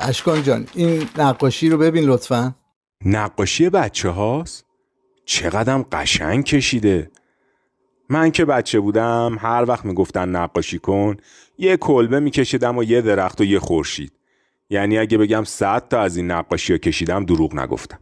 [0.00, 2.54] اشکان جان این نقاشی رو ببین لطفا.
[3.04, 4.64] نقاشی بچه هاست؟
[5.24, 7.10] چقدرم قشنگ کشیده.
[8.08, 11.16] من که بچه بودم هر وقت می‌گفتن نقاشی کن
[11.58, 14.12] یه کلبه میکشیدم و یه درخت و یه خورشید.
[14.70, 17.98] یعنی اگه بگم صد تا از این نقاشی ها کشیدم دروغ نگفتم.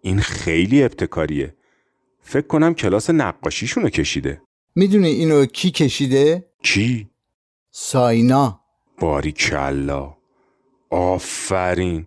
[0.00, 1.54] این خیلی ابتکاریه.
[2.22, 4.42] فکر کنم کلاس نقاشیشونو کشیده.
[4.74, 7.10] می‌دونی اینو کی کشیده؟ کی؟
[7.70, 8.60] ساینا.
[9.00, 10.17] باری کلا
[10.90, 12.06] آفرین.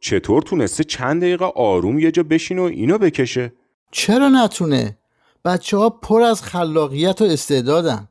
[0.00, 3.52] چطور تونسته چند دقیقه آروم یه جا بشین و اینو بکشه؟
[3.90, 4.98] چرا نتونه؟
[5.44, 8.08] بچه ها پر از خلاقیت و استعدادن.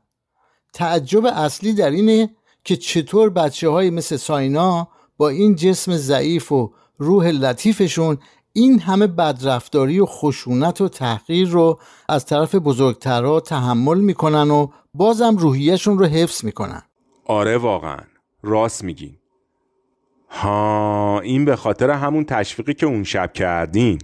[0.72, 2.30] تعجب اصلی در اینه
[2.64, 8.18] که چطور بچه های مثل ساینا با این جسم ضعیف و روح لطیفشون
[8.52, 15.36] این همه بدرفتاری و خشونت و تحقیر رو از طرف بزرگترها تحمل می‌کنن و بازم
[15.36, 16.82] روحیهشون رو حفظ می‌کنن.
[17.24, 17.98] آره واقعا.
[18.42, 19.17] راست میگین.
[20.30, 23.98] ها این به خاطر همون تشویقی که اون شب کردین.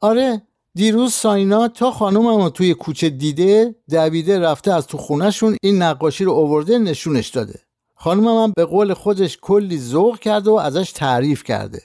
[0.00, 0.42] آره
[0.74, 6.24] دیروز ساینا تا خانومم رو توی کوچه دیده دویده رفته از تو خونهشون این نقاشی
[6.24, 7.60] رو اوورده نشونش داده.
[7.94, 11.82] خانومم هم به قول خودش کلی ذوق کرده و ازش تعریف کرده.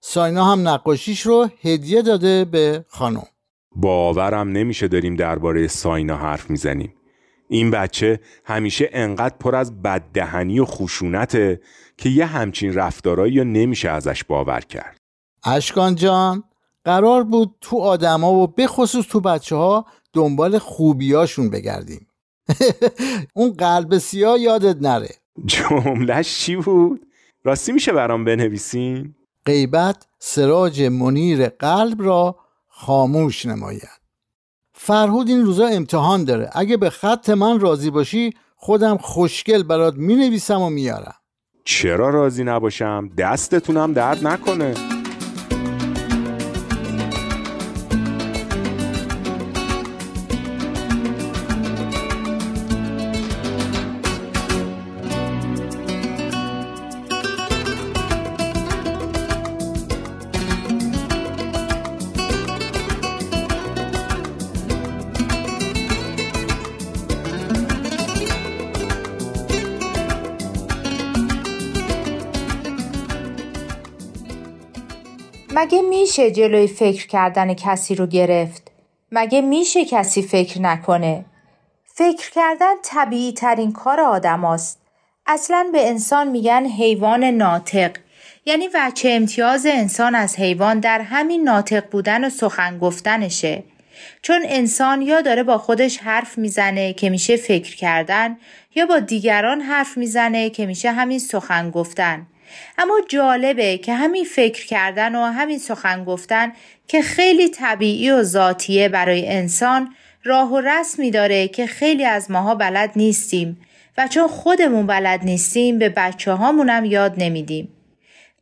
[0.00, 3.22] ساینا هم نقاشیش رو هدیه داده به خانم
[3.76, 6.94] باورم نمیشه داریم درباره ساینا حرف می‌زنیم.
[7.52, 11.60] این بچه همیشه انقدر پر از بددهنی و خشونته
[11.96, 14.96] که یه همچین رفتارایی رو نمیشه ازش باور کرد
[15.44, 16.44] اشکان جان
[16.84, 22.06] قرار بود تو آدما و به خصوص تو بچه ها دنبال خوبیاشون بگردیم
[23.34, 25.10] اون قلب سیاه یادت نره
[25.44, 27.06] جملش چی بود؟
[27.44, 29.14] راستی میشه برام بنویسین؟
[29.46, 32.36] غیبت سراج منیر قلب را
[32.68, 34.01] خاموش نماید
[34.84, 36.50] فرهود این روزا امتحان داره.
[36.52, 41.14] اگه به خط من راضی باشی خودم خوشگل برات می نویسم و میارم.
[41.64, 44.74] چرا راضی نباشم؟ دستتونم درد نکنه.
[75.62, 78.70] مگه میشه جلوی فکر کردن کسی رو گرفت؟
[79.12, 81.24] مگه میشه کسی فکر نکنه؟
[81.84, 84.80] فکر کردن طبیعی ترین کار آدم است.
[85.26, 87.90] اصلا به انسان میگن حیوان ناطق
[88.46, 93.64] یعنی وچه امتیاز انسان از حیوان در همین ناطق بودن و سخن گفتنشه
[94.22, 98.36] چون انسان یا داره با خودش حرف می‌زنه که میشه فکر کردن
[98.74, 102.26] یا با دیگران حرف می‌زنه که میشه همین سخن گفتن
[102.78, 106.52] اما جالبه که همین فکر کردن و همین سخن گفتن
[106.88, 112.54] که خیلی طبیعی و ذاتیه برای انسان راه و رسمی داره که خیلی از ماها
[112.54, 113.60] بلد نیستیم
[113.98, 117.68] و چون خودمون بلد نیستیم به بچه هامونم یاد نمیدیم.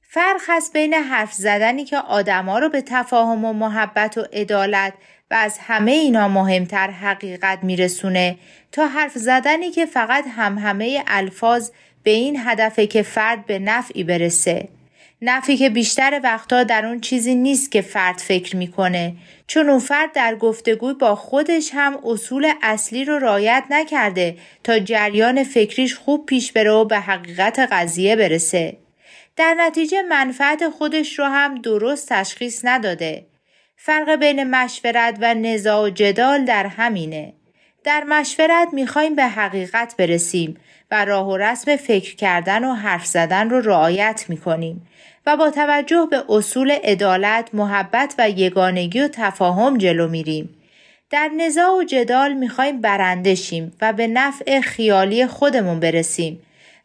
[0.03, 4.93] فرق هست بین حرف زدنی که آدما رو به تفاهم و محبت و عدالت
[5.31, 8.39] و از همه اینا مهمتر حقیقت میرسونه
[8.73, 11.71] تا حرف زدنی که فقط هم همه الفاظ
[12.03, 14.69] به این هدفه که فرد به نفعی برسه.
[15.23, 19.15] نفعی که بیشتر وقتا در اون چیزی نیست که فرد فکر می‌کنه
[19.47, 25.45] چون اون فرد در گفتگوی با خودش هم اصول اصلی رو رایت نکرده تا جریان
[25.45, 28.77] فکریش خوب پیش بره و به حقیقت قضیه برسه.
[29.37, 33.27] در نتیجه منفعت خودش رو هم درست تشخیص نداده.
[33.77, 37.33] فرق بین مشورت و نزاع و جدال در همینه.
[37.85, 40.57] در مشورت می‌خوایم به حقیقت برسیم
[40.91, 44.89] و راه و رسم فکر کردن و حرف زدن رو رعایت می‌کنیم
[45.27, 50.57] و با توجه به اصول عدالت، محبت و یگانگی و تفاهم جلو میریم.
[51.11, 56.41] در نزاع و جدال می‌خوایم برنده شیم و به نفع خیالی خودمون برسیم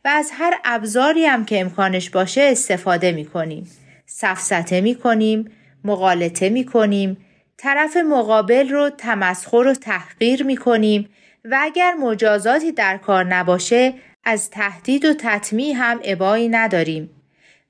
[0.05, 3.71] و از هر ابزاری هم که امکانش باشه استفاده می‌کنیم.
[4.05, 5.51] سفسته می‌کنیم،
[5.83, 7.17] مقالطه می‌کنیم،
[7.57, 11.09] طرف مقابل رو تمسخر و تحقیر می‌کنیم
[11.45, 13.93] و اگر مجازاتی در کار نباشه
[14.23, 17.09] از تهدید و تطمیع هم ابایی نداریم.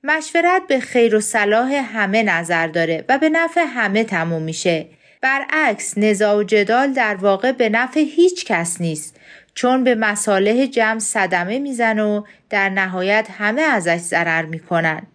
[0.04, 4.86] مشورت به خیر و صلاح همه نظر داره و به نفع همه تموم میشه.
[5.20, 9.20] برعکس نزاع و جدال در واقع به نفع هیچ کس نیست
[9.54, 15.06] چون به مصالح جمع صدمه میزن و در نهایت همه ازش ضرر می‌کنن.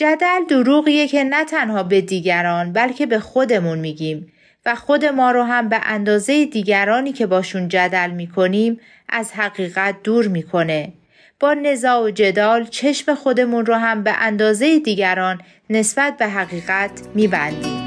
[0.00, 4.32] جدل دروغیه که نه تنها به دیگران بلکه به خودمون میگیم
[4.66, 10.28] و خود ما رو هم به اندازه دیگرانی که باشون جدل می‌کنیم از حقیقت دور
[10.28, 10.92] می‌کنه.
[11.40, 17.79] با نزاع و جدال چشم خودمون رو هم به اندازه دیگران نسبت به حقیقت میبندیم.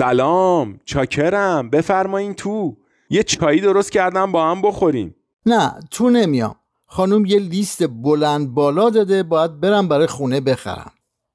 [0.00, 2.76] سلام چاکرم بفرمایین تو.
[3.10, 5.14] یه چایی درست کردم با هم بخوریم.
[5.46, 6.56] نه تو نمیام.
[6.86, 10.92] خانم یه لیست بلند بالا داده باید برم برای خونه بخرم.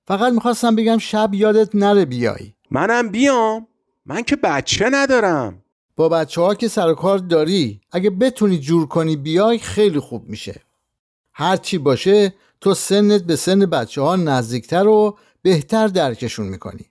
[0.08, 2.54] فقط می‌خواستم بگم شب یادت نره بیای.
[2.72, 3.68] منم بیام.
[4.06, 5.64] من که بچه ندارم.
[5.96, 10.62] با بچه ها که سر کار داری اگه بتونی جور کنی بیای خیلی خوب میشه.
[11.34, 16.86] هرچی باشه تو سنت به سن بچه ها نزدیکتر و بهتر درکشون می‌کنی.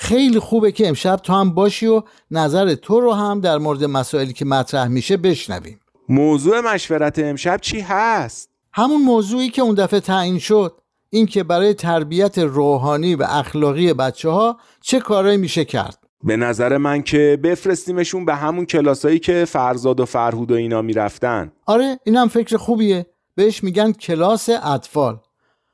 [0.00, 4.32] خیلی خوبه که امشب تو هم باشی و نظر تو رو هم در مورد مسائلی
[4.32, 5.80] که مطرح میشه بشنویم.
[6.08, 10.80] موضوع مشورت امشب چی هست؟ همون موضوعی که اون دفعه تعیین شد.
[11.10, 15.98] این که برای تربیت روحانی و اخلاقی بچه ها چه کارایی میشه کرد.
[16.24, 21.52] به نظر من که بفرستیمشون به همون کلاسایی که فرزاد و فرهود و اینا می‌رفتن.
[21.66, 23.06] آره اینم فکر خوبیه.
[23.34, 25.18] بهش میگن کلاس اطفال.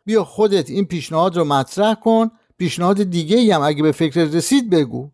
[0.04, 5.10] بیا خودت این پیشنهاد رو مطرح کن پیشنهاد دیگه هم اگه به فکر رسید بگو.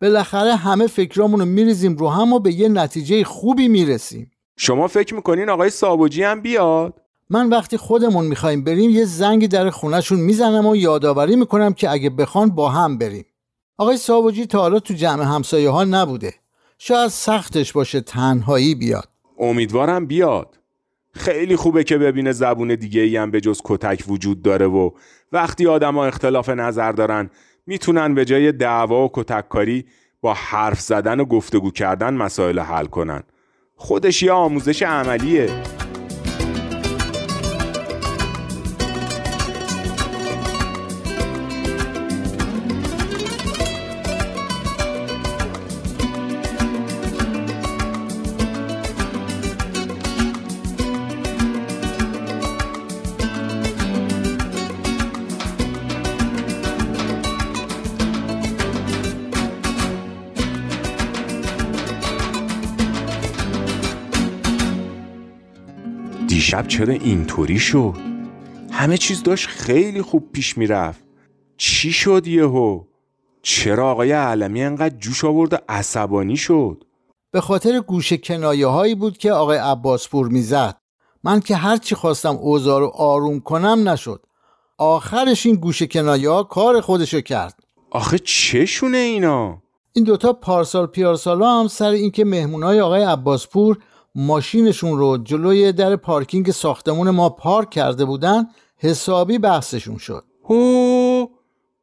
[0.00, 4.30] بالاخره همه فکرامون رو میریزیم رو هم و به یه نتیجه خوبی می‌رسیم.
[4.56, 6.94] شما فکر می‌کنین آقای سابوجی هم بیاد؟
[7.30, 12.10] من وقتی خودمون می‌خوایم بریم یه زنگ در خونهشون می‌زنم و یادآوری می‌کنم که اگه
[12.10, 13.26] بخوان با هم بریم.
[13.78, 16.34] آقای سابوجی تا حالا تو جمع همسایه ها نبوده.
[16.78, 19.08] شاید سختش باشه تنهایی بیاد.
[19.38, 20.58] امیدوارم بیاد.
[21.12, 24.90] خیلی خوبه که ببینه زبون دیگه ای هم به جز کتک وجود داره و
[25.32, 27.30] وقتی آدما اختلاف نظر دارن
[27.66, 29.84] می‌تونن به جای دعوا و کتککاری
[30.20, 33.22] با حرف زدن و گفتگو کردن مسائل حل کنن.
[33.76, 35.48] خودش یه آموزش عملیه.
[66.56, 67.94] دیشب چرا اینطوری شد؟
[68.70, 71.04] همه چیز داشت خیلی خوب پیش می‌رفت
[71.56, 72.84] چی شد یهو؟
[73.42, 76.84] چرا آقای علمی انقدر جوش آورد و عصبانی شد؟
[77.30, 80.76] به خاطر گوش کنایه هایی بود که آقای عباسپور می‌زد
[81.24, 84.26] من که هرچی خواستم اوزار رو آروم کنم نشد
[84.78, 87.60] آخرش این گوش کنایه ها کار خودشو کرد
[87.90, 93.78] آخه چشونه اینا؟ این دوتا پارسال پیارسالا هم سر اینکه مهمونای آقای عباسپور
[94.16, 98.46] ماشینشون رو جلوی در پارکینگ ساختمون ما پارک کرده بودن
[98.78, 100.24] حسابی بحثشون شد.
[100.44, 101.26] هو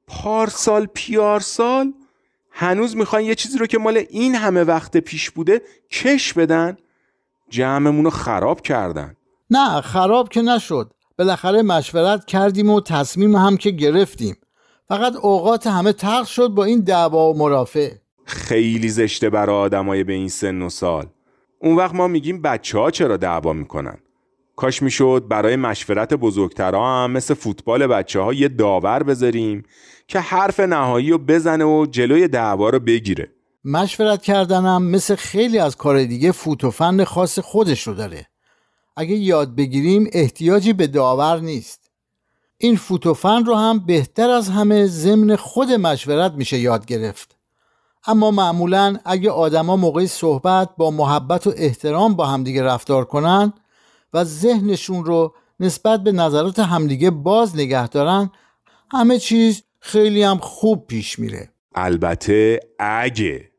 [0.08, 1.94] پارسال پیارسال
[2.52, 5.62] هنوز می‌خوان یه چیزی رو که مال این همه وقت پیش بوده
[5.92, 6.78] کش بدن؟
[7.50, 9.16] جمعمون رو خراب کردن.
[9.50, 10.92] نه خراب که نشد.
[11.18, 14.38] بالاخره مشورت کردیم و تصمیم هم که گرفتیم.
[14.88, 17.92] فقط اوقات همه تلخ شد با این دعوا و مرافع.
[18.25, 21.08] خیلی زشته برای آدمای به این سن و سال.
[21.63, 23.98] اون وقت ما میگیم بچه ها چرا دعوا می‌کنن؟
[24.55, 29.63] کاش می‌شد برای مشورت بزرگترها هم مثل فوتبال بچه ها یه داور بذاریم
[30.08, 33.32] که حرف نهایی رو بزنه و جلوی دعوا رو بگیره.
[33.65, 38.27] مشورت کردنم مثل خیلی از کار دیگه فوت و فن خاص خودش رو داره.
[38.98, 41.91] اگه یاد بگیریم احتیاجی به داور نیست.
[42.58, 47.33] این فوت و فن رو هم بهتر از همه ضمن خود مشورت میشه یاد گرفت.
[48.07, 53.53] اما معمولا اگه آدما موقع صحبت با محبت و احترام با همدیگه رفتار کنن
[54.13, 58.31] و ذهنشون رو نسبت به نظرات همدیگه باز نگه دارن
[58.91, 61.50] همه چیز خیلی هم خوب پیش میره.
[61.75, 63.50] البته اگه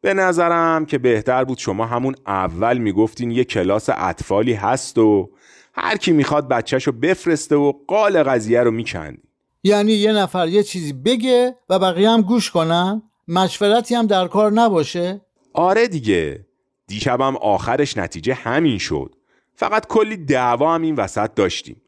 [0.00, 5.30] به نظرم که بهتر بود شما همون اول می‌گفتین یه کلاس اطفالی هست و
[5.74, 9.22] هر کی می‌خواد بچهشو بفرسته و قال قضیه رو میکندی
[9.64, 14.52] یعنی یه نفر یه چیزی بگه و بقیه هم گوش کنن؟ مشورتی هم در کار
[14.52, 15.20] نباشه؟
[15.52, 16.46] آره دیگه.
[16.86, 19.14] دیشبم آخرش نتیجه همین شد.
[19.54, 21.82] فقط کلی دعوا هم این وسط داشتیم.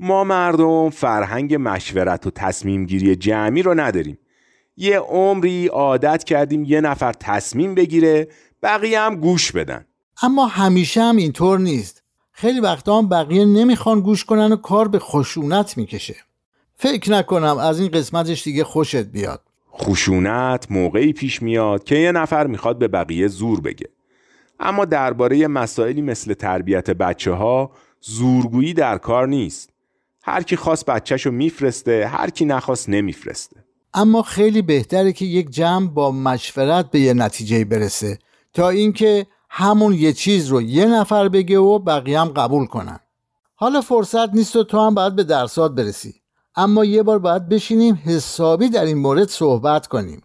[0.00, 4.18] ما مردم فرهنگ مشورت و تصمیم گیری جمعی رو نداریم.
[4.76, 8.28] یه عمری عادت کردیم یه نفر تصمیم بگیره
[8.62, 9.84] بقیه هم گوش بدن.
[10.22, 12.02] اما همیشه هم اینطور نیست.
[12.32, 16.16] خیلی وقتا هم بقیه نمی‌خوان گوش کنن و کار به خشونت می‌کشه.
[16.76, 19.45] فکر نکنم از این قسمتش دیگه خوشت بیاد.
[19.78, 23.88] خشونت موقعی پیش میاد که یه نفر می‌خواد به بقیه زور بگه.
[24.60, 29.70] اما درباره مسائلی مثل تربیت بچه ها زورگویی در کار نیست.
[30.22, 33.64] هر کی خواست بچهشو میفرسته هر کی نخواست نمیفرسته.
[33.94, 38.18] اما خیلی بهتره که یک جمع با مشورت به یه نتیجه برسه
[38.52, 43.00] تا اینکه همون یه چیز رو یه نفر بگه و بقیه هم قبول کنن.
[43.54, 46.14] حالا فرصت نیست و تو هم باید به درسات برسی.
[46.58, 50.22] اما یه بار باید بشینیم حسابی در این مورد صحبت کنیم.